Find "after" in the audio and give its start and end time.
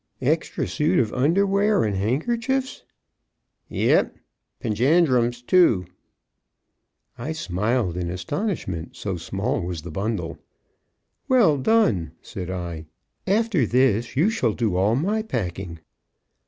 13.27-13.67